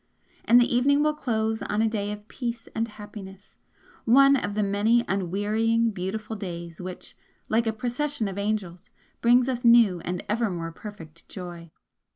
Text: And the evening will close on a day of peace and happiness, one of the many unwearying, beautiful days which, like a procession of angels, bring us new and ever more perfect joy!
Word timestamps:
And 0.45 0.59
the 0.59 0.75
evening 0.75 1.03
will 1.03 1.13
close 1.13 1.61
on 1.61 1.79
a 1.83 1.87
day 1.87 2.11
of 2.11 2.27
peace 2.27 2.67
and 2.73 2.87
happiness, 2.87 3.55
one 4.03 4.35
of 4.35 4.55
the 4.55 4.63
many 4.63 5.05
unwearying, 5.07 5.91
beautiful 5.91 6.35
days 6.35 6.81
which, 6.81 7.15
like 7.49 7.67
a 7.67 7.71
procession 7.71 8.27
of 8.27 8.39
angels, 8.39 8.89
bring 9.21 9.47
us 9.47 9.63
new 9.63 9.99
and 9.99 10.25
ever 10.27 10.49
more 10.49 10.71
perfect 10.71 11.29
joy! 11.29 11.69